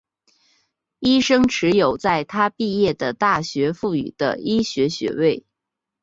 [0.97, 5.45] 医生持有在他毕业的大学赋予的医学学位。